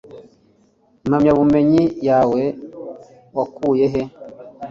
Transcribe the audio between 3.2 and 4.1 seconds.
wakuye he?